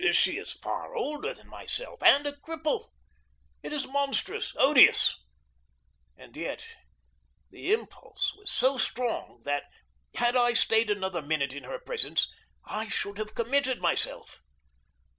[0.13, 2.85] She is far older than myself and a cripple.
[3.61, 5.15] It is monstrous, odious;
[6.17, 6.65] and yet
[7.51, 9.65] the impulse was so strong that,
[10.15, 12.33] had I stayed another minute in her presence,
[12.65, 14.41] I should have committed myself.